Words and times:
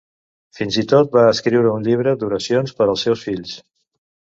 Fins 0.59 0.79
i 0.83 0.83
tot 0.93 1.13
va 1.19 1.27
escriure 1.35 1.75
un 1.75 1.87
llibre 1.91 2.17
d'oracions 2.25 2.77
per 2.81 2.89
als 2.93 3.09
seus 3.09 3.27
fills. 3.31 3.59